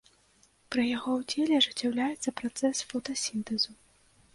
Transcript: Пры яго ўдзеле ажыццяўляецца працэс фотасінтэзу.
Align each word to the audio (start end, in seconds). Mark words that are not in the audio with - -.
Пры 0.75 0.85
яго 0.97 1.09
ўдзеле 1.19 1.53
ажыццяўляецца 1.61 2.37
працэс 2.43 2.85
фотасінтэзу. 2.95 3.71